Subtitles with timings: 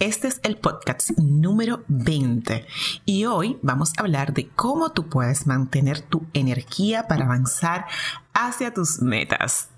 [0.00, 2.66] Este es el podcast número 20
[3.04, 7.86] y hoy vamos a hablar de cómo tú puedes mantener tu energía para avanzar
[8.32, 9.68] hacia tus metas.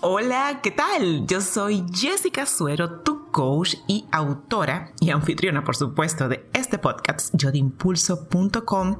[0.00, 1.26] Hola, ¿qué tal?
[1.26, 7.34] Yo soy Jessica Suero, tu coach y autora y anfitriona, por supuesto, de este podcast,
[7.34, 8.98] yodimpulso.com,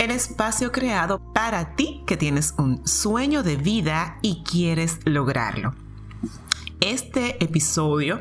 [0.00, 5.85] el espacio creado para ti que tienes un sueño de vida y quieres lograrlo.
[6.80, 8.20] Este episodio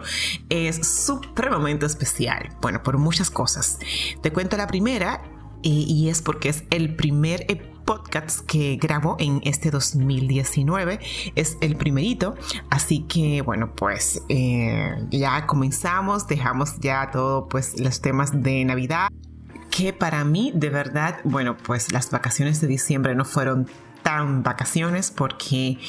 [0.49, 3.79] es supremamente especial, bueno, por muchas cosas.
[4.21, 5.21] Te cuento la primera
[5.61, 7.45] y es porque es el primer
[7.85, 10.99] podcast que grabo en este 2019.
[11.35, 12.35] Es el primerito.
[12.69, 19.07] Así que bueno, pues eh, ya comenzamos, dejamos ya todo pues los temas de Navidad.
[19.75, 23.67] Que para mí, de verdad, bueno, pues las vacaciones de diciembre no fueron
[24.03, 25.79] tan vacaciones porque,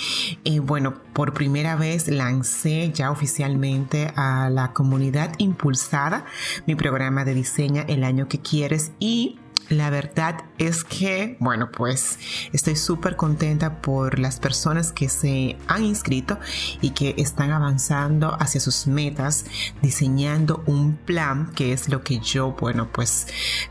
[0.44, 6.24] eh, bueno, por primera vez lancé ya oficialmente a la comunidad impulsada
[6.66, 12.18] mi programa de diseña el año que quieres y la verdad es que, bueno, pues
[12.52, 16.38] estoy súper contenta por las personas que se han inscrito
[16.80, 19.44] y que están avanzando hacia sus metas,
[19.82, 23.26] diseñando un plan, que es lo que yo, bueno, pues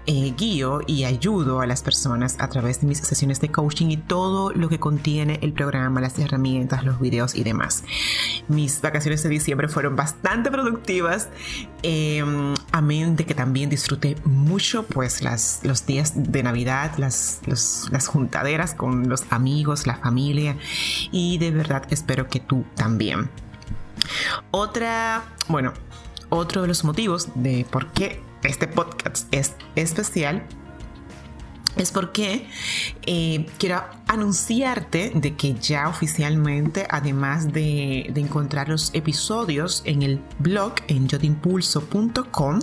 [0.05, 3.97] eh, guío y ayudo a las personas a través de mis sesiones de coaching y
[3.97, 7.83] todo lo que contiene el programa, las herramientas, los videos y demás.
[8.47, 11.29] Mis vacaciones de diciembre fueron bastante productivas,
[11.83, 18.07] em, amén de que también disfruté mucho, pues las, los días de Navidad, las, las
[18.07, 20.57] juntaderas con los amigos, la familia
[21.11, 23.29] y de verdad espero que tú también.
[24.51, 25.73] Otra, bueno,
[26.29, 30.45] otro de los motivos de por qué este podcast es especial
[31.75, 32.47] es porque
[33.05, 40.21] eh, quiero anunciarte de que ya oficialmente, además de, de, encontrar los episodios en el
[40.39, 42.59] blog en yotimpulso.com,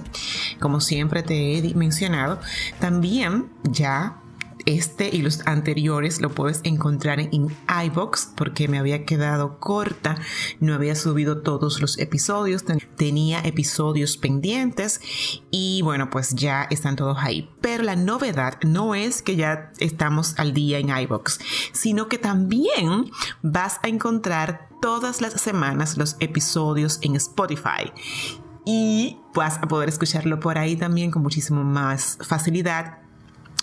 [0.60, 2.40] como siempre te he mencionado,
[2.80, 4.21] también ya
[4.66, 7.48] este y los anteriores lo puedes encontrar en
[7.84, 10.16] iBox porque me había quedado corta,
[10.60, 12.64] no había subido todos los episodios,
[12.96, 15.00] tenía episodios pendientes
[15.50, 17.50] y bueno, pues ya están todos ahí.
[17.60, 21.38] Pero la novedad no es que ya estamos al día en iBox,
[21.72, 23.10] sino que también
[23.42, 27.92] vas a encontrar todas las semanas los episodios en Spotify.
[28.64, 32.98] Y vas a poder escucharlo por ahí también con muchísimo más facilidad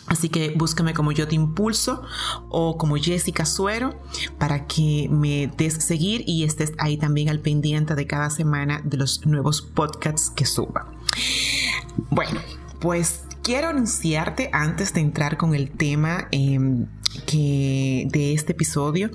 [0.10, 2.02] Así que búscame como yo te impulso
[2.50, 3.96] o como Jessica Suero
[4.38, 8.98] para que me des seguir y estés ahí también al pendiente de cada semana de
[8.98, 10.92] los nuevos podcasts que suba.
[12.10, 12.42] Bueno,
[12.80, 16.88] pues quiero anunciarte antes de entrar con el tema em,
[17.26, 19.12] que de este episodio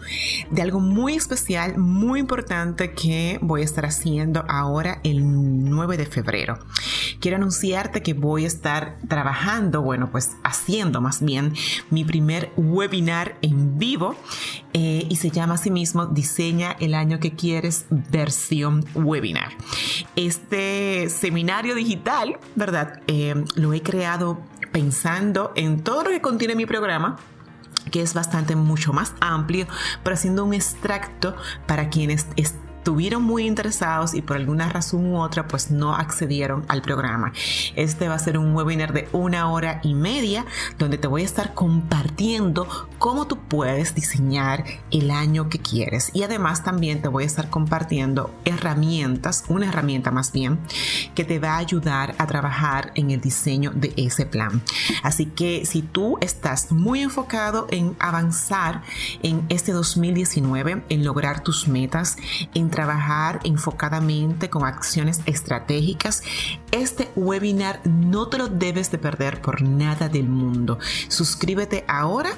[0.51, 5.23] de algo muy especial, muy importante que voy a estar haciendo ahora el
[5.71, 6.59] 9 de febrero.
[7.21, 11.55] Quiero anunciarte que voy a estar trabajando, bueno, pues haciendo más bien
[11.91, 14.17] mi primer webinar en vivo
[14.73, 19.53] eh, y se llama así mismo Diseña el año que quieres versión webinar.
[20.17, 23.01] Este seminario digital, ¿verdad?
[23.07, 24.41] Eh, lo he creado
[24.73, 27.17] pensando en todo lo que contiene mi programa
[27.95, 29.69] que es bastante mucho más amplio,
[30.03, 31.37] pero haciendo un extracto
[31.69, 32.27] para quienes
[32.85, 37.33] estuvieron muy interesados y por alguna razón u otra pues no accedieron al programa.
[37.77, 40.45] Este va a ser un webinar de una hora y media
[40.79, 42.69] donde te voy a estar compartiendo
[42.99, 47.49] cómo tú puedes diseñar el año que quieres y además también te voy a estar
[47.49, 50.59] compartiendo herramientas, una herramienta más bien,
[51.15, 54.61] que te va a ayudar a trabajar en el diseño de ese plan.
[55.03, 58.83] Así que si tú estás muy enfocado en avanzar
[59.23, 62.19] en este 2019, en lograr tus metas,
[62.53, 66.25] en trabajar enfocadamente con acciones estratégicas,
[66.73, 70.81] este webinar no te lo debes de perder por nada del mundo.
[71.07, 72.31] Suscríbete ahora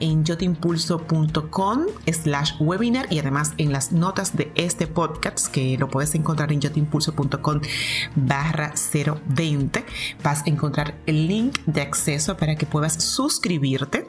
[0.00, 6.14] en yotimpulso.com slash webinar y además en las notas de este podcast que lo puedes
[6.14, 7.60] encontrar en yotimpulso.com
[8.16, 8.72] barra
[9.26, 9.84] 020
[10.22, 14.06] vas a encontrar el link de acceso para que puedas suscribirte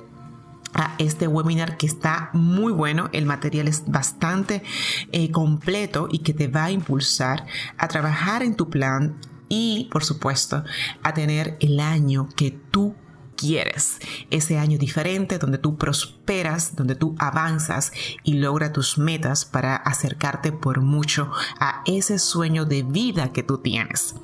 [0.73, 3.09] a este webinar que está muy bueno.
[3.13, 4.63] El material es bastante
[5.11, 7.45] eh, completo y que te va a impulsar
[7.77, 10.63] a trabajar en tu plan y, por supuesto,
[11.03, 12.95] a tener el año que tú
[13.35, 13.99] quieres.
[14.29, 17.91] Ese año diferente donde tú prosperas, donde tú avanzas
[18.23, 23.57] y logra tus metas para acercarte por mucho a ese sueño de vida que tú
[23.57, 24.15] tienes.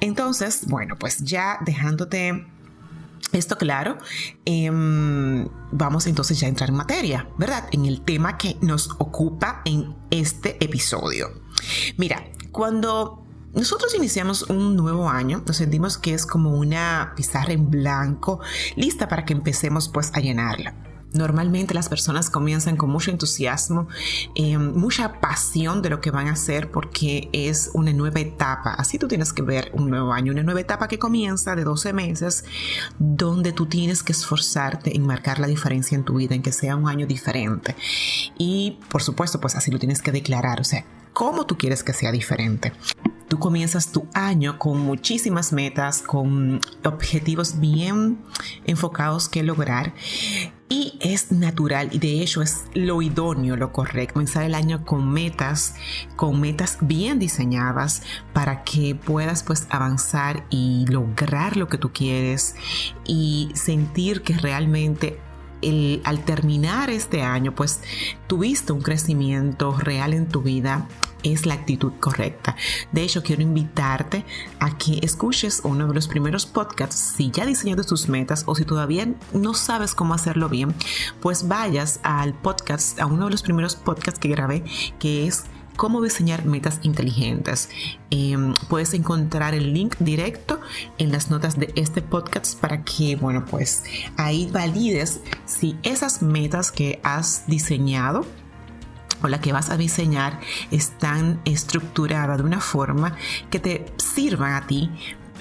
[0.00, 2.46] Entonces, bueno, pues ya dejándote
[3.32, 3.98] esto claro,
[4.44, 7.68] em, vamos entonces ya a entrar en materia, ¿verdad?
[7.72, 11.28] En el tema que nos ocupa en este episodio.
[11.96, 13.24] Mira, cuando
[13.54, 18.40] nosotros iniciamos un nuevo año, nos sentimos que es como una pizarra en blanco,
[18.76, 20.91] lista para que empecemos pues a llenarla.
[21.14, 23.86] Normalmente las personas comienzan con mucho entusiasmo,
[24.34, 28.74] eh, mucha pasión de lo que van a hacer porque es una nueva etapa.
[28.74, 31.92] Así tú tienes que ver un nuevo año, una nueva etapa que comienza de 12
[31.92, 32.44] meses,
[32.98, 36.76] donde tú tienes que esforzarte en marcar la diferencia en tu vida, en que sea
[36.76, 37.76] un año diferente.
[38.38, 41.92] Y por supuesto, pues así lo tienes que declarar, o sea, cómo tú quieres que
[41.92, 42.72] sea diferente.
[43.28, 48.18] Tú comienzas tu año con muchísimas metas, con objetivos bien
[48.66, 49.94] enfocados que lograr
[50.72, 55.12] y es natural y de hecho es lo idóneo, lo correcto, comenzar el año con
[55.12, 55.74] metas,
[56.16, 58.02] con metas bien diseñadas
[58.32, 62.54] para que puedas pues avanzar y lograr lo que tú quieres
[63.04, 65.20] y sentir que realmente
[66.04, 67.80] al terminar este año, pues
[68.26, 70.86] tuviste un crecimiento real en tu vida,
[71.22, 72.56] es la actitud correcta.
[72.90, 74.24] De hecho, quiero invitarte
[74.58, 77.14] a que escuches uno de los primeros podcasts.
[77.16, 80.74] Si ya diseñaste tus metas o si todavía no sabes cómo hacerlo bien,
[81.20, 84.64] pues vayas al podcast, a uno de los primeros podcasts que grabé,
[84.98, 85.44] que es
[85.76, 87.68] cómo diseñar metas inteligentes.
[88.10, 90.60] Em, puedes encontrar el link directo
[90.98, 93.84] en las notas de este podcast para que, bueno, pues
[94.16, 98.26] ahí valides si esas metas que has diseñado
[99.22, 100.40] o la que vas a diseñar
[100.70, 103.16] están estructuradas de una forma
[103.50, 104.90] que te sirvan a ti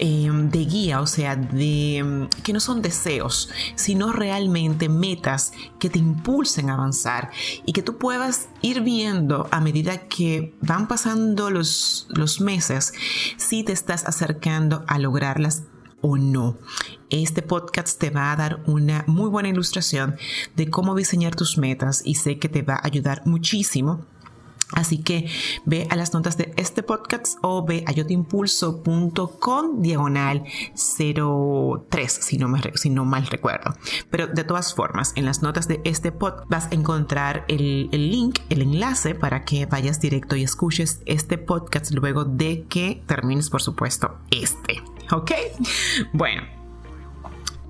[0.03, 5.91] Em, de guía, o sea, de em, que no son deseos, sino realmente metas que
[5.91, 7.29] te impulsen a avanzar
[7.67, 12.93] y que tú puedas ir viendo a medida que van pasando los, los meses
[13.37, 15.65] si te estás acercando a lograrlas
[16.01, 16.57] o no.
[17.11, 20.15] Este podcast te va a dar una muy buena ilustración
[20.55, 24.07] de cómo diseñar tus metas y sé que te va a ayudar muchísimo
[24.73, 25.29] Así que
[25.65, 30.43] ve a las notas de este podcast o ve a yotimpulso.com diagonal
[30.75, 33.73] 03, si no, me, si no mal recuerdo.
[34.09, 38.11] Pero de todas formas, en las notas de este podcast vas a encontrar el, el
[38.11, 43.49] link, el enlace para que vayas directo y escuches este podcast luego de que termines,
[43.49, 44.81] por supuesto, este.
[45.11, 45.31] ¿Ok?
[46.13, 46.43] Bueno,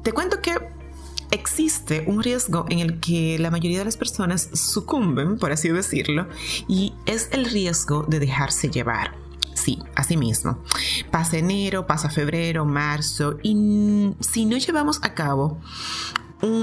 [0.04, 0.56] te cuento que
[1.32, 6.28] existe un riesgo en el que la mayoría de las personas sucumben, por así decirlo,
[6.68, 9.16] y es el riesgo de dejarse llevar.
[9.54, 10.64] Sí, así mismo.
[11.10, 15.60] Pasa enero, pasa febrero, marzo, y si no llevamos a cabo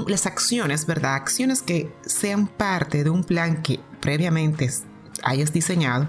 [0.07, 1.15] las acciones, ¿verdad?
[1.15, 4.69] Acciones que sean parte de un plan que previamente
[5.23, 6.07] hayas diseñado,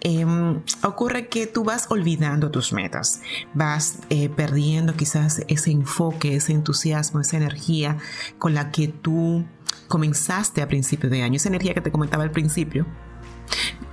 [0.00, 3.20] em, ocurre que tú vas olvidando tus metas,
[3.54, 7.98] vas eh, perdiendo quizás ese enfoque, ese entusiasmo, esa energía
[8.38, 9.44] con la que tú
[9.88, 12.86] comenzaste a principio de año, esa energía que te comentaba al principio.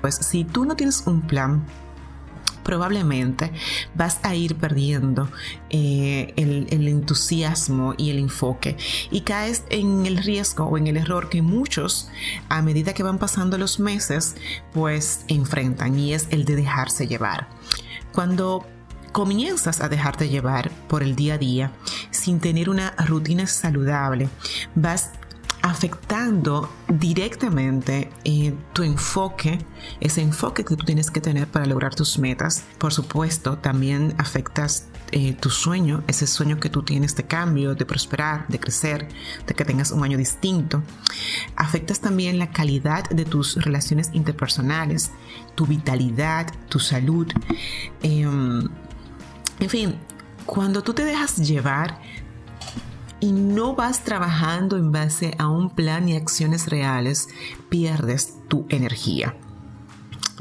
[0.02, 1.66] Pues si tú no tienes un plan
[2.64, 3.52] probablemente
[3.96, 5.30] vas a ir perdiendo
[5.70, 8.78] eh, el, entusiasmo y el enfoque
[9.10, 12.10] y caes en el riesgo o en el error que muchos
[12.50, 14.36] a medida que van pasando los meses
[14.74, 17.48] pues enfrentan y es el de dejarse llevar.
[18.12, 18.66] Cuando
[19.12, 21.72] comienzas a dejarte llevar por el día a día
[22.12, 24.30] sin tener una rutina saludable,
[24.76, 25.12] vas
[25.62, 29.60] afectando directamente eh, tu enfoque,
[30.00, 32.64] ese enfoque que tú tienes que tener para lograr tus metas.
[32.78, 37.86] Por supuesto, también afectas eh, tu sueño, ese sueño que tú tienes de cambio, de
[37.86, 39.08] prosperar, de crecer,
[39.46, 40.84] de que tengas un año distinto.
[41.56, 45.12] Afectas también la calidad de tus relaciones interpersonales,
[45.56, 47.28] tu vitalidad, tu salud.
[48.02, 48.68] Em,
[49.60, 49.96] en fin,
[50.46, 52.00] cuando tú te dejas llevar,
[53.22, 57.30] y no vas trabajando en base a un plan y acciones reales,
[57.70, 59.36] pierdes tu energía.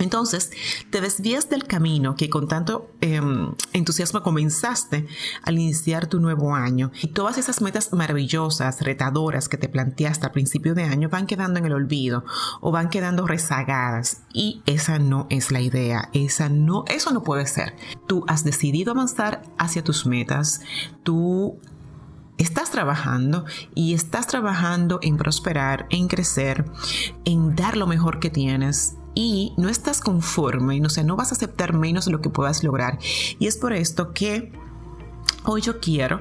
[0.01, 0.51] Entonces,
[0.89, 5.07] te desvías del camino que con tanto em, entusiasmo comenzaste
[5.43, 10.33] al iniciar tu nuevo año y todas esas metas maravillosas, retadoras que te planteaste al
[10.33, 12.25] principio de año van quedando en el olvido
[12.63, 17.47] o van quedando rezagadas y esa no es la idea, esa no, eso no puede
[17.47, 17.75] ser.
[18.09, 20.63] Tú has decidido avanzar hacia tus metas,
[21.03, 21.59] tú
[22.40, 23.44] estás trabajando
[23.75, 26.64] y estás trabajando en prosperar, en crecer,
[27.25, 31.35] en dar lo mejor que tienes y no estás conforme, o sea, no vas a
[31.35, 32.99] aceptar menos de lo que puedas lograr.
[33.38, 34.52] Y es por esto que
[35.44, 36.20] hoy yo quiero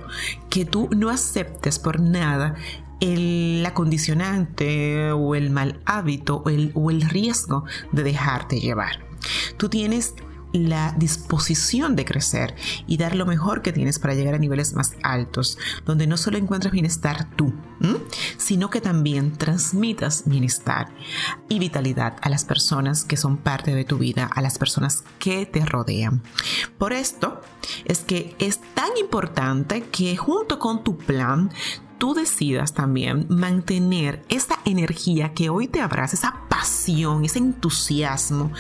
[0.50, 2.56] que tú no aceptes por nada
[3.00, 9.06] el acondicionante o el mal hábito o el, o el riesgo de dejarte llevar.
[9.56, 10.16] Tú tienes
[10.52, 12.56] la disposición de crecer
[12.88, 16.38] y dar lo mejor que tienes para llegar a niveles más altos, donde no solo
[16.38, 17.54] encuentras bienestar tú,
[18.38, 20.90] sino que también transmitas bienestar
[21.48, 25.46] y vitalidad a las personas que son parte de tu vida, a las personas que
[25.46, 26.24] te rodean.
[26.78, 27.42] Por esto
[27.86, 31.52] es que es tan importante que junto con tu plan,
[32.00, 38.52] tú decidas también mantener esa energía que hoy te abraza, esa pasión, ese entusiasmo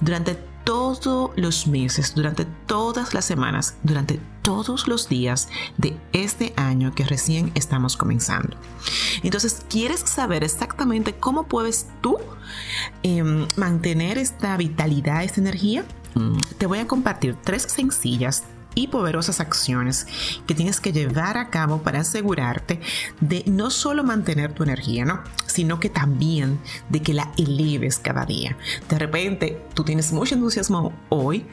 [0.00, 0.34] durante
[0.68, 5.48] todos los meses, durante todas las semanas, durante todos los días
[5.78, 8.54] de este año que recién estamos comenzando.
[9.22, 12.18] Entonces, ¿quieres saber exactamente cómo puedes tú
[13.02, 15.86] em, mantener esta vitalidad, esta energía?
[16.14, 18.44] Mm, te voy a compartir tres sencillas
[18.78, 20.06] y poderosas acciones
[20.46, 22.80] que tienes que llevar a cabo para asegurarte
[23.20, 25.20] de no solo mantener tu energía, ¿no?
[25.46, 28.56] sino que también de que la eleves cada día.
[28.88, 31.44] De repente tú tienes mucho entusiasmo hoy,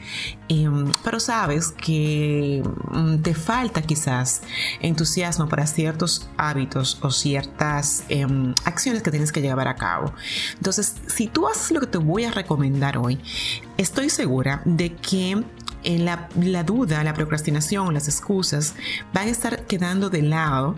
[0.48, 4.42] em, pero sabes que mm, te falta quizás
[4.80, 10.12] entusiasmo para ciertos hábitos o ciertas em, acciones que tienes que llevar a cabo.
[10.54, 13.18] Entonces, si tú haces lo que te voy a recomendar hoy,
[13.78, 15.42] estoy segura de que
[15.86, 16.28] la,
[16.64, 18.74] duda, la procrastinación, las excusas
[19.14, 20.74] van a estar quedando de lado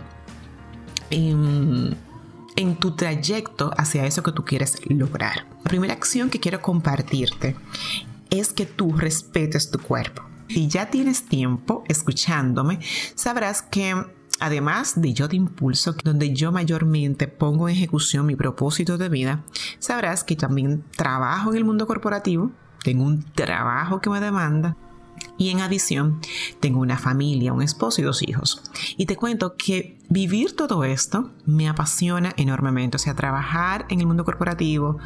[1.11, 1.97] en,
[2.57, 5.47] en tu trayecto hacia eso que tú quieres lograr.
[5.65, 7.57] La primera acción que quiero compartirte
[8.31, 10.23] es que tú respetes tu cuerpo.
[10.49, 12.79] Si ya tienes tiempo escuchándome,
[13.15, 13.95] sabrás que
[14.41, 19.43] además de Yo de Impulso, donde yo mayormente pongo en ejecución mi propósito de vida,
[19.79, 22.51] sabrás que también trabajo en el mundo corporativo,
[22.83, 24.77] tengo un trabajo que me demanda
[25.37, 26.21] y en adición,
[26.61, 28.63] tengo una familia, un esposo y dos hijos.
[28.97, 32.97] Y te cuento que vivir todo esto me apasiona enormemente.
[32.97, 34.99] O sea, trabajar en el mundo corporativo,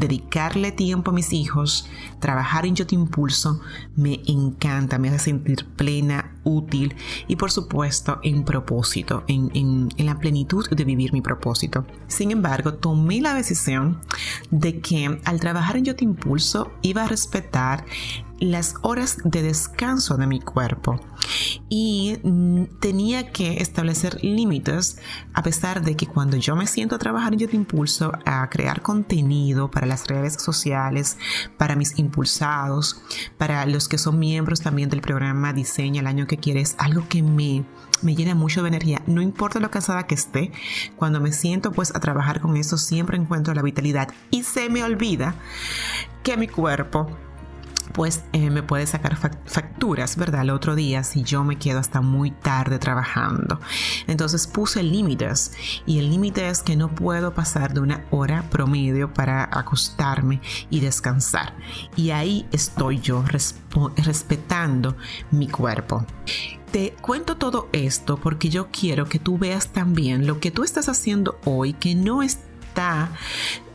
[0.00, 3.60] dedicarle tiempo a mis hijos, trabajar en Yo Te Impulso,
[3.94, 6.96] me encanta, me hace sentir plena, útil
[7.28, 11.86] y por supuesto en propósito, en, en, la plenitud de vivir mi propósito.
[12.08, 14.00] Sin embargo, tomé la decisión
[14.50, 17.84] de que al trabajar en Yo Te Impulso iba a respetar
[18.40, 20.98] las horas de descanso de mi cuerpo
[21.68, 24.98] y mm, tenía que establecer límites
[25.34, 28.82] a pesar de que cuando yo me siento a trabajar yo te impulso a crear
[28.82, 31.18] contenido para las redes sociales,
[31.58, 33.02] para mis impulsados,
[33.36, 37.22] para los que son miembros también del programa Diseña el año que quieres, algo que
[37.22, 37.64] me
[38.02, 39.02] me llena mucho de energía.
[39.06, 40.52] No importa lo cansada que esté,
[40.96, 44.82] cuando me siento pues a trabajar con eso siempre encuentro la vitalidad y se me
[44.82, 45.34] olvida
[46.22, 47.10] que mi cuerpo
[47.92, 50.42] pues me puede sacar facturas, ¿verdad?
[50.42, 53.60] El otro día si yo me quedo hasta muy tarde trabajando.
[54.06, 55.52] Entonces puse límites
[55.86, 60.80] y el límite es que no puedo pasar de una hora promedio para acostarme y
[60.80, 61.54] descansar.
[61.96, 63.24] Y ahí estoy yo
[63.96, 64.96] respetando
[65.30, 66.04] mi cuerpo.
[66.70, 70.88] Te cuento todo esto porque yo quiero que tú veas también lo que tú estás
[70.88, 72.38] haciendo hoy que no es
[72.70, 73.08] está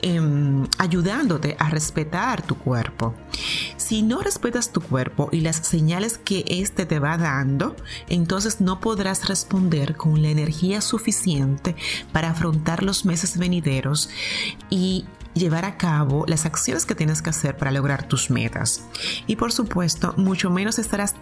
[0.01, 3.13] em, ayudándote a respetar tu cuerpo.
[3.85, 7.75] Si no respetas tu cuerpo y las señales que éste te va dando,
[8.09, 11.75] entonces no podrás responder con la energía suficiente
[12.11, 14.09] para afrontar los meses venideros
[14.71, 18.87] y llevar a cabo las acciones que tienes que hacer para lograr tus metas.
[19.27, 21.13] Y por supuesto, mucho menos estarás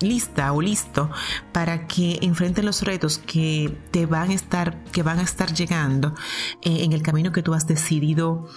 [0.00, 1.10] lista o listo
[1.52, 6.14] para que enfrenten los retos que te van a estar, que van a estar llegando
[6.62, 8.48] eh, en el camino que tú has decidido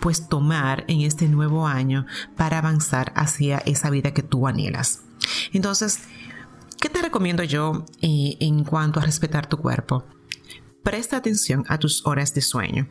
[0.00, 5.02] pues tomar en este nuevo año para avanzar hacia esa vida que tú anhelas.
[5.52, 6.00] Entonces,
[6.80, 10.04] ¿qué te recomiendo yo eh, en cuanto a respetar tu cuerpo?
[10.82, 12.88] Presta atención a tus horas de sueño.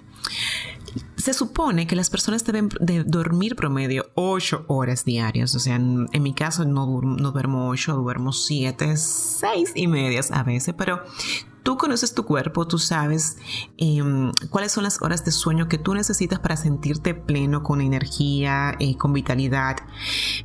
[1.18, 5.56] Se supone que las personas deben de dormir promedio 8 horas diarias.
[5.56, 10.44] O sea, en, mi caso no, no duermo 8, duermo 7, 6 y medias a
[10.44, 11.04] veces, pero
[11.64, 13.38] Tú conoces tu cuerpo, tú sabes
[13.78, 18.76] em, cuáles son las horas de sueño que tú necesitas para sentirte pleno, con energía,
[18.80, 19.78] eh, con vitalidad.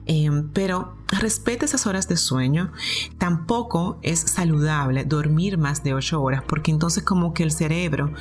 [0.06, 2.72] Em, pero respeta esas horas de sueño.
[3.18, 8.12] Tampoco es saludable dormir más de 8 horas porque entonces como que el cerebro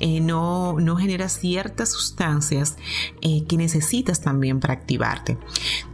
[0.00, 2.76] eh, no, no, genera ciertas sustancias
[3.22, 5.38] eh, que necesitas también para activarte.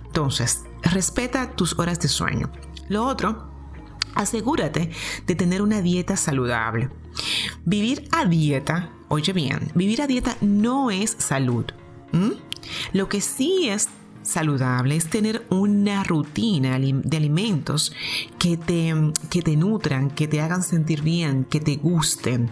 [0.06, 2.50] Entonces, respeta tus horas de sueño.
[2.88, 3.57] Lo otro
[4.18, 4.90] asegúrate
[5.26, 6.90] de tener una dieta saludable.
[7.64, 11.64] Vivir a dieta, oye bien, vivir a dieta no es salud.
[12.92, 13.88] Lo que sí es
[14.28, 17.92] saludable es tener una rutina de alimentos
[18.38, 18.94] que te,
[19.30, 22.50] que te nutran, que te hagan sentir bien, que te gusten.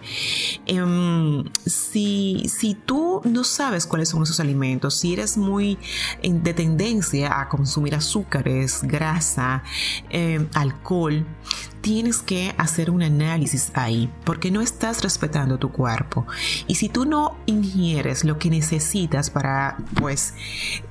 [0.65, 5.77] Em, si, si tú no sabes cuáles son esos alimentos, si eres muy
[6.23, 9.63] de tendencia a consumir azúcares, grasa,
[10.09, 11.25] em, alcohol,
[11.81, 16.25] tienes que hacer un análisis ahí porque no estás respetando tu cuerpo.
[16.67, 20.33] Y si tú no ingieres lo que necesitas para pues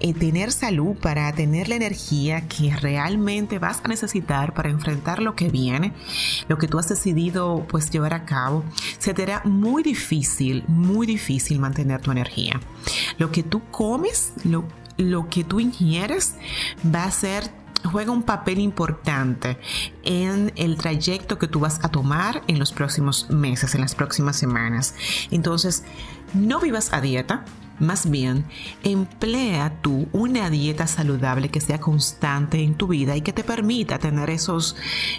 [0.00, 5.35] eh, tener salud, para tener la energía que realmente vas a necesitar para enfrentar lo
[5.35, 5.92] que viene,
[6.49, 8.64] lo que tú has decidido pues llevar a cabo,
[8.99, 12.61] se te hará muy difícil, muy difícil mantener tu energía.
[13.18, 14.64] Lo que tú comes, lo,
[14.97, 16.35] lo que tú ingieres
[16.85, 17.50] va a ser
[17.85, 19.59] juega un papel importante
[20.02, 24.37] en el trayecto que tú vas a tomar en los próximos meses, en las próximas
[24.37, 24.95] semanas.
[25.30, 25.85] Entonces,
[26.35, 27.45] no vivas a dieta,
[27.78, 28.47] más bien,
[28.83, 33.99] emplea tú una dieta saludable que sea constante en tu vida y que te permita
[33.99, 34.76] tener esos,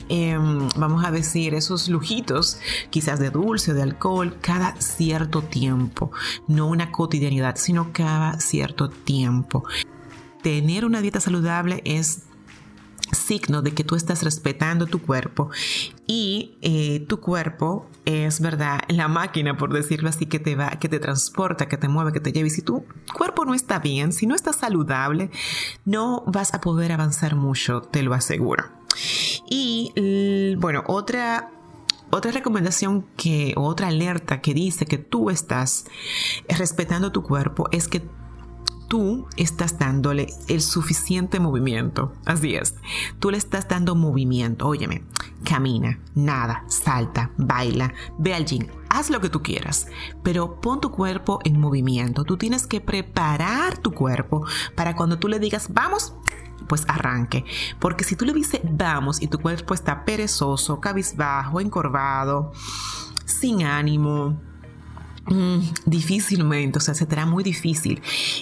[0.09, 2.59] em, vamos a decir, esos lujitos,
[2.89, 6.11] quizás de dulce, de alcohol, cada cierto tiempo.
[6.47, 9.63] No una cotidianidad, sino cada cierto tiempo.
[10.41, 12.26] Tener una dieta saludable es
[13.11, 15.49] signo de que tú estás respetando tu cuerpo
[16.05, 20.89] y eh, tu cuerpo es verdad la máquina por decirlo así que te va que
[20.89, 22.47] te transporta que te mueve que te lleva.
[22.47, 22.85] Y si tu
[23.15, 25.29] cuerpo no está bien si no está saludable
[25.85, 28.65] no vas a poder avanzar mucho te lo aseguro.
[29.49, 31.51] Y bueno otra
[32.09, 35.85] otra recomendación que, otra alerta que dice que tú estás
[36.47, 38.01] respetando tu cuerpo es que
[38.87, 42.13] tú estás dándole el suficiente movimiento.
[42.25, 42.75] Así es,
[43.19, 44.67] tú le estás dando movimiento.
[44.67, 45.03] Óyeme,
[45.43, 49.87] camina, nada, salta, baila, ve al gym, haz lo que tú quieras,
[50.23, 52.23] pero pon tu cuerpo en movimiento.
[52.23, 56.13] Tú tienes que preparar tu cuerpo para cuando tú le digas, vamos,
[56.67, 57.45] pues arranque.
[57.79, 62.51] Porque si tú le dices vamos y tu cuerpo está perezoso, cabizbajo, encorvado,
[63.25, 64.39] sin ánimo,
[65.85, 68.01] Difícilmente, o sea, se te muy difícil.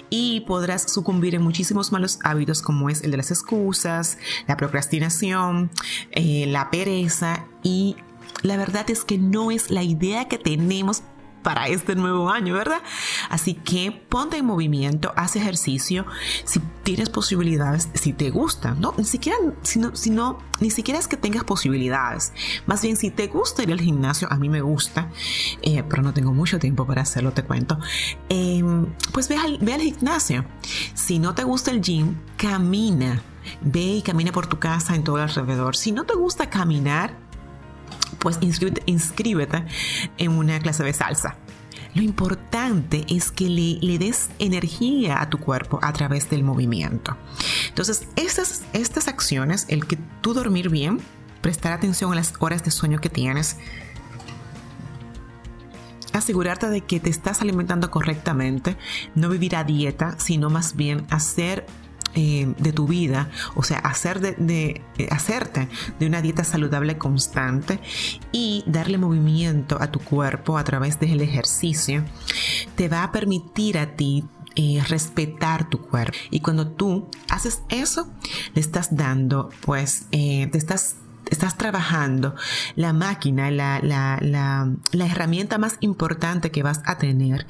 [0.10, 5.72] Y podrás sucumbir en muchísimos malos hábitos como es el de las excusas, la procrastinación,
[6.12, 7.96] eh, la pereza y
[8.42, 11.04] la verdad es que no es la idea que tenemos
[11.46, 12.82] para este nuevo año, ¿verdad?
[13.30, 16.08] Así que ponte en movimiento, haz ejercicio,
[16.44, 21.18] si tienes posibilidades, si te gusta, no, ni siquiera, si no, ni siquiera es que
[21.18, 22.34] tengas posibilidades,
[22.66, 25.12] más bien si te gusta ir al gimnasio, a mí me gusta,
[25.62, 27.78] eh, pero no tengo mucho tiempo para hacerlo, te cuento,
[28.30, 30.46] em, pues ve al, ve al gimnasio.
[30.96, 33.22] Si no te gusta el gym, camina.
[33.62, 35.76] Ve y camina por tu casa en todo alrededor.
[35.76, 37.16] Si no te gusta caminar,
[38.20, 39.64] pues inscríbete,
[40.18, 41.36] en una clase de salsa.
[41.94, 47.16] Lo importante es que le, des energía a tu cuerpo a través del movimiento.
[47.70, 51.00] Entonces, estas, estas acciones, el que tú dormir bien,
[51.42, 53.58] prestar atención a las horas de sueño que tienes,
[56.12, 58.78] asegurarte de que te estás alimentando correctamente,
[59.16, 61.66] no vivir a dieta, sino más bien hacer
[62.16, 65.68] eh, de tu vida, o sea, hacer de, eh, hacerte
[66.00, 67.80] de una dieta saludable constante
[68.32, 72.06] y darle movimiento a tu cuerpo a través del ejercicio,
[72.76, 74.24] te va a permitir a ti
[74.56, 76.18] eh, respetar tu cuerpo.
[76.32, 78.08] Y cuando tú haces eso,
[78.54, 80.96] le estás dando, pues, te estás
[81.30, 82.36] estás trabajando
[82.76, 87.48] la máquina, la, la, la, herramienta más importante que vas a tener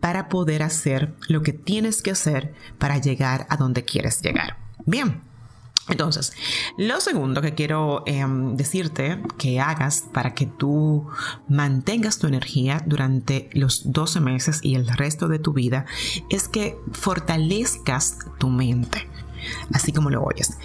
[0.00, 4.56] para poder hacer lo que tienes que hacer para llegar a donde quieres llegar.
[4.86, 5.22] Bien.
[5.88, 6.34] Entonces,
[6.76, 11.06] lo segundo que quiero em, decirte que hagas para que tú
[11.48, 15.86] mantengas tu energía durante los 12 meses y el resto de tu vida
[16.28, 19.08] es que fortalezcas tu mente,
[19.72, 20.58] así como lo oyes.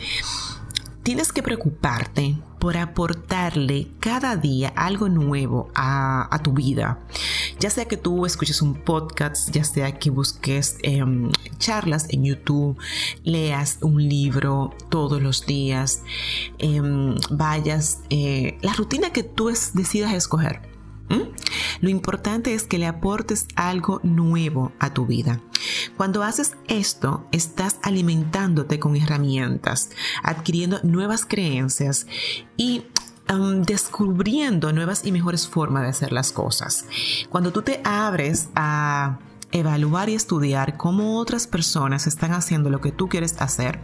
[1.04, 7.00] Tienes que preocuparte por aportarle cada día algo nuevo a, tu vida.
[7.60, 12.78] Ya sea que tú escuches un podcast, ya sea que busques em, charlas en YouTube,
[13.26, 16.04] leas un libro todos los días,
[16.58, 20.74] em, vayas, eh, la rutina que tú decidas escoger
[21.82, 25.42] lo importante es que le aportes algo nuevo a tu vida.
[25.98, 29.90] Cuando haces esto, estás alimentándote con herramientas,
[30.24, 32.08] adquiriendo nuevas creencias
[32.58, 32.86] y
[33.66, 36.86] descubriendo nuevas y mejores formas de hacer las cosas.
[37.30, 39.20] Cuando tú te abres a
[39.54, 43.80] evaluar y estudiar cómo otras personas están haciendo lo que tú quieres hacer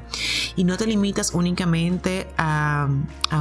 [0.55, 2.89] y no te limitas únicamente a,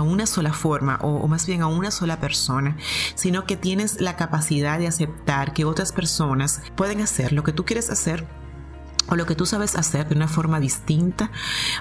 [0.03, 2.77] una sola forma o, más bien a una sola persona,
[3.15, 7.65] sino que tienes la capacidad de aceptar que otras personas pueden hacer lo que tú
[7.65, 8.27] quieres hacer
[9.09, 11.31] o lo que tú sabes hacer de una forma distinta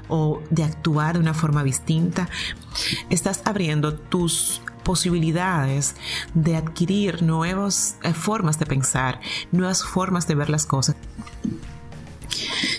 [0.08, 2.30] o de actuar de una forma distinta,
[3.10, 5.96] estás abriendo tus posibilidades
[6.34, 9.20] de adquirir nuevas eh, formas de pensar,
[9.52, 10.96] nuevas formas de ver las cosas.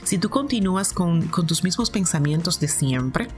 [0.09, 3.29] Si tú continúas con, tus mismos pensamientos de siempre,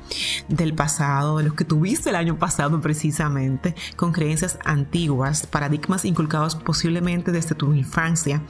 [0.47, 6.55] del pasado, de los que tuviste el año pasado precisamente, con creencias antiguas, paradigmas inculcados
[6.55, 8.45] posiblemente desde tu infancia,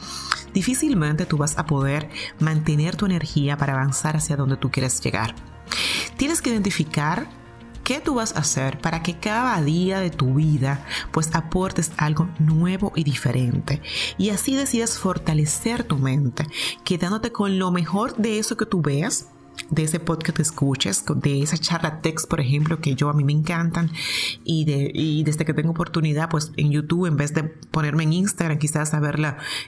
[0.53, 5.35] difícilmente tú vas a poder mantener tu energía para avanzar hacia donde tú quieres llegar.
[6.19, 7.27] Tienes que identificar
[7.91, 12.29] ¿Qué tú vas a hacer para que cada día de tu vida pues aportes algo
[12.39, 13.83] nuevo y diferente?
[14.17, 16.47] Y así decides fortalecer tu mente,
[16.85, 19.27] quedándote con lo mejor de eso que tú veas
[19.71, 23.25] de ese podcast que escuches, de esa charla text, por ejemplo, que yo a mí
[23.25, 23.91] me encantan
[24.45, 28.59] y, de, desde que tengo oportunidad, pues en YouTube, en vez de ponerme en Instagram,
[28.59, 29.19] quizás a ver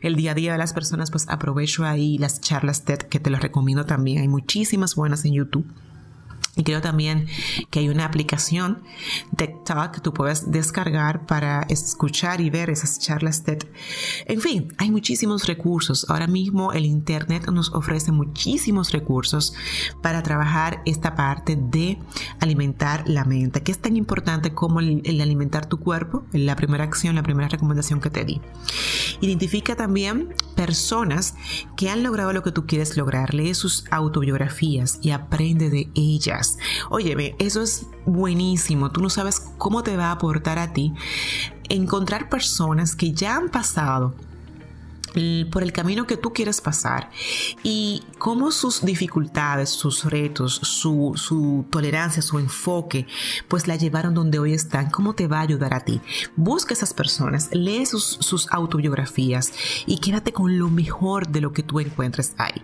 [0.00, 3.30] el día a día de las personas, pues aprovecho ahí las charlas TED que te
[3.30, 4.20] las recomiendo también.
[4.20, 5.66] Hay muchísimas buenas en YouTube.
[6.54, 7.28] Y creo también
[7.70, 8.82] que hay una aplicación
[9.36, 13.64] TikTok que tú puedes descargar para escuchar y ver esas charlas TED.
[14.26, 16.04] En fin, hay muchísimos recursos.
[16.10, 19.54] Ahora mismo el Internet nos ofrece muchísimos recursos
[20.02, 21.98] para trabajar esta parte de
[22.40, 26.84] alimentar la mente, que es tan importante como el, el alimentar tu cuerpo, la primera
[26.84, 28.42] acción, la primera recomendación que te di.
[29.22, 31.34] Identifica también personas
[31.78, 33.32] que han logrado lo que tú quieres lograr.
[33.32, 36.41] Lee sus autobiografías y aprende de ellas
[36.90, 38.90] Óyeme, eso es buenísimo.
[38.90, 40.92] Tú no sabes cómo te va a aportar a ti
[41.68, 44.14] encontrar personas que ya han pasado
[45.50, 47.10] por el camino que tú quieres pasar
[47.62, 53.06] y cómo sus dificultades, sus retos, su, tolerancia, su enfoque,
[53.48, 56.00] pues la llevaron donde hoy están, cómo te va a ayudar a ti.
[56.36, 59.52] Busca esas personas, lee sus, sus autobiografías
[59.86, 62.62] y quédate con lo mejor de lo que tú encuentres ahí.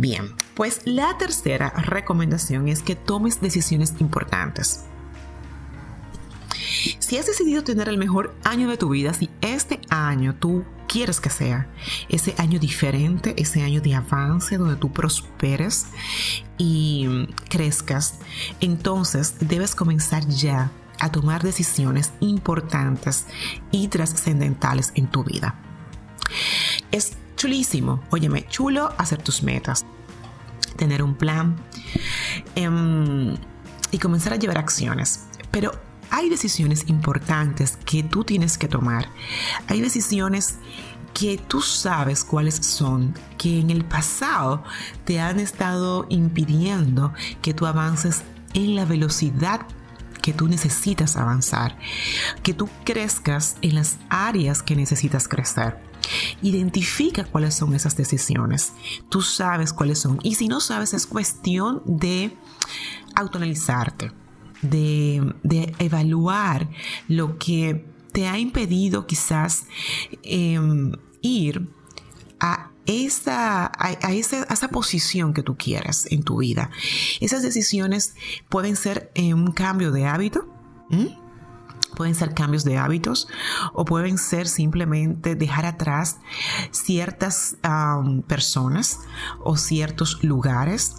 [0.00, 4.86] Bien, pues la tercera recomendación es que tomes decisiones importantes.
[6.98, 11.20] Si has decidido tener el mejor año de tu vida, si este año tú quieres
[11.20, 11.68] que sea
[12.08, 15.84] ese año diferente, ese año de avance donde tú prosperes
[16.56, 18.20] y crezcas,
[18.62, 23.26] entonces debes comenzar ya a tomar decisiones importantes
[23.70, 25.56] y trascendentales en tu vida.
[26.90, 29.86] Es chulísimo, óyeme, chulo hacer tus metas,
[30.76, 31.56] tener un plan
[32.54, 33.34] em,
[33.90, 35.24] y comenzar a llevar acciones.
[35.50, 35.72] Pero
[36.10, 39.08] hay decisiones importantes que tú tienes que tomar.
[39.68, 40.58] Hay decisiones
[41.14, 44.62] que tú sabes cuáles son, que en el pasado
[45.06, 48.20] te han estado impidiendo que tú avances
[48.52, 49.62] en la velocidad
[50.20, 51.78] que tú necesitas avanzar,
[52.42, 55.89] que tú crezcas en las áreas que necesitas crecer.
[56.42, 58.72] Identifica cuáles son esas decisiones.
[59.08, 60.18] Tú sabes cuáles son.
[60.22, 62.36] Y si no sabes, es cuestión de
[63.14, 64.12] autoanalizarte,
[64.62, 65.32] de,
[65.78, 66.68] evaluar
[67.08, 69.66] lo que te ha impedido quizás
[70.22, 71.68] em, ir
[72.40, 76.70] a esa, a, esa, posición que tú quieras en tu vida.
[77.20, 78.14] Esas decisiones
[78.48, 80.48] pueden ser un cambio de hábito
[82.00, 83.28] pueden ser cambios de hábitos
[83.74, 86.16] o pueden ser simplemente dejar atrás
[86.70, 87.58] ciertas
[88.26, 89.00] personas
[89.44, 90.94] o ciertos lugares,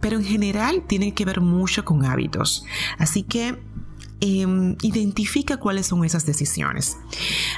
[0.00, 2.64] pero en general tiene que ver mucho con hábitos.
[2.96, 3.60] Así que
[4.20, 6.96] em, identifica cuáles son esas decisiones.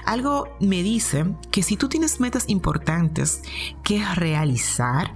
[0.07, 3.43] Algo me dice que si tú tienes metas importantes
[3.85, 5.15] que realizar,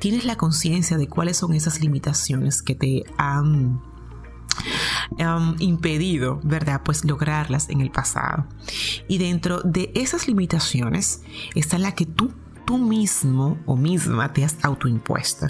[0.00, 3.80] tienes la conciencia de cuáles son esas limitaciones que te han
[5.58, 6.82] impedido, ¿verdad?
[6.84, 8.46] Pues lograrlas en el pasado.
[9.08, 11.22] Y dentro de esas limitaciones
[11.54, 12.32] está la que tú
[12.66, 15.46] tú mismo o misma te has autoimpuesto.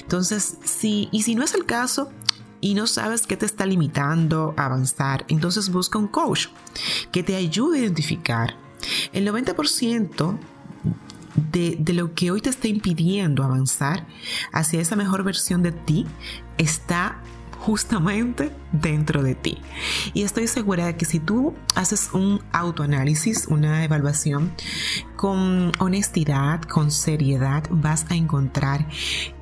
[0.00, 2.10] Entonces, si, y si no es el caso,
[2.64, 6.46] y no sabes qué te está limitando a avanzar, entonces busca un coach
[7.12, 8.56] que te ayude a identificar
[9.12, 10.38] el 90%
[11.52, 14.06] de, de, lo que hoy te está impidiendo avanzar
[14.50, 16.06] hacia esa mejor versión de ti
[16.56, 17.20] está
[17.64, 19.56] justamente dentro de ti.
[20.12, 24.52] Y estoy segura de que si tú haces un autoanálisis, una evaluación
[25.16, 28.86] con honestidad, con seriedad, vas a encontrar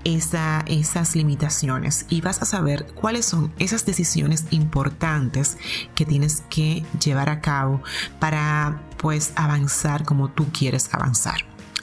[0.05, 5.59] esa, esas limitaciones y vas a saber cuáles son esas decisiones importantes
[5.97, 7.83] que tienes que llevar a cabo
[8.21, 11.39] para pues avanzar como tú quieres avanzar.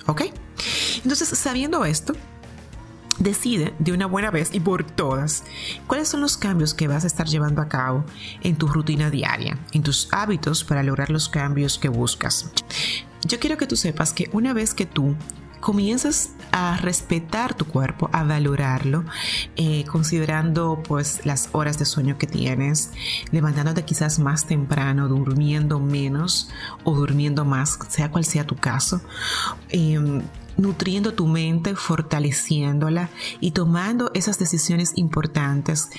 [0.06, 0.21] ¿Ok?
[1.04, 2.13] Entonces, sabiendo esto,
[3.19, 5.43] Decide de una buena vez y por todas
[5.88, 8.05] cuáles son los cambios que vas a estar llevando a cabo
[8.41, 12.51] en tu rutina diaria, en tus hábitos para lograr los cambios que buscas.
[13.27, 15.15] Yo quiero que tú sepas que una vez que tú
[15.60, 19.03] comiences a respetar tu cuerpo, a valorarlo,
[19.55, 22.91] eh, considerando pues las horas de sueño que tienes,
[23.32, 26.49] levantándote quizás más temprano, durmiendo menos
[26.84, 29.01] o durmiendo más, sea cual sea tu caso.
[29.69, 30.21] Em,
[30.60, 35.89] nutriendo tu mente, fortaleciéndola y tomando esas decisiones importantes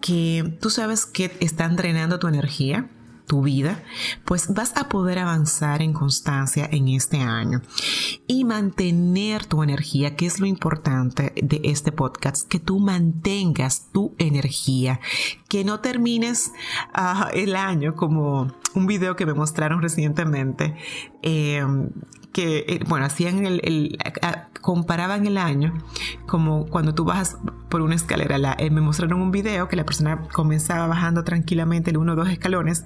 [0.00, 2.90] que tú sabes que están drenando tu energía
[3.30, 3.80] tu vida,
[4.24, 7.62] pues vas a poder avanzar en constancia en este año
[8.26, 14.16] y mantener tu energía, que es lo importante de este podcast, que tú mantengas tu
[14.18, 14.98] energía,
[15.48, 16.50] que no termines
[16.92, 20.74] ah, el año como un video que me mostraron recientemente.
[21.22, 21.64] Eh,
[22.32, 23.98] que, eh, bueno, hacían el,
[24.60, 25.74] comparaban el año
[26.26, 27.36] como cuando tú bajas
[27.68, 28.38] por una escalera.
[28.38, 32.16] La, eh, me mostraron un video que la persona comenzaba bajando tranquilamente el uno o
[32.16, 32.84] dos escalones,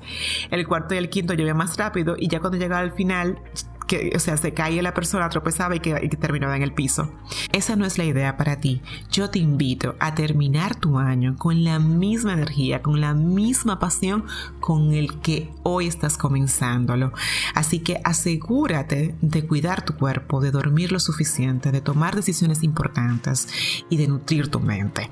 [0.51, 3.39] el cuarto y el quinto llovía más rápido y ya cuando llegaba al final
[3.87, 6.73] que, o sea, se caía la persona, tropezaba y que, y que, terminaba en el
[6.73, 7.13] piso.
[7.53, 8.81] Esa no es la idea para ti.
[9.11, 14.25] Yo te invito a terminar tu año con la misma energía, con la misma pasión
[14.61, 17.13] con el que hoy estás comenzándolo.
[17.55, 23.49] Así que asegúrate de cuidar tu cuerpo, de dormir lo suficiente, de tomar decisiones importantes
[23.91, 25.11] y de nutrir tu mente.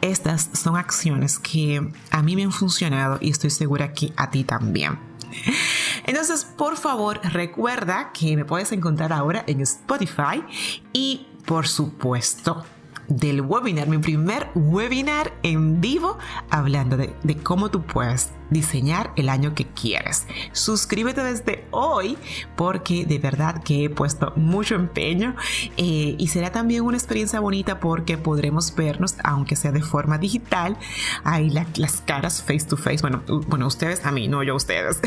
[0.00, 4.44] Estas son acciones que a mí me han funcionado y estoy segura que a ti
[4.44, 5.13] también.
[6.06, 10.44] Entonces, por favor, recuerda que me puedes encontrar ahora en Spotify
[10.92, 12.64] y, por supuesto,
[13.08, 16.18] del webinar, mi primer webinar en vivo
[16.50, 20.26] hablando de, cómo tú puedes diseñar el año que quieres.
[20.52, 22.16] Suscríbete desde hoy
[22.56, 25.34] porque de verdad que he puesto mucho empeño
[25.76, 30.76] eh, y será también una experiencia bonita porque podremos vernos, aunque sea de forma digital,
[31.24, 32.98] ahí las caras face to face.
[33.00, 35.00] Bueno, bueno, ustedes a mí, no yo ustedes.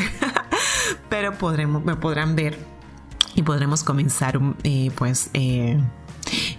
[1.08, 2.58] Pero podremos, me podrán ver
[3.34, 5.78] y podremos comenzar eh, pues eh,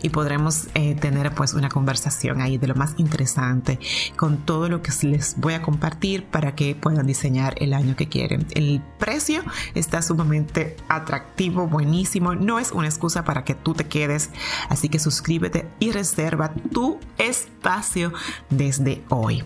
[0.02, 3.80] y podremos eh, tener pues una conversación ahí de lo más interesante
[4.16, 8.08] con todo lo que les voy a compartir para que puedan diseñar el año que
[8.08, 8.46] quieren.
[8.52, 9.44] El precio
[9.76, 14.30] está sumamente atractivo, buenísimo, no es una excusa para que tú te quedes,
[14.70, 18.14] así que suscríbete y reserva tu espacio
[18.50, 19.44] desde hoy.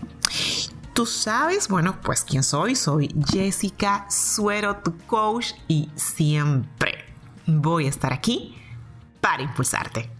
[0.94, 7.04] Tú sabes, bueno, pues quién soy, soy Jessica Suero, tu coach y siempre
[7.46, 8.56] voy a estar aquí
[9.20, 10.13] para impulsarte.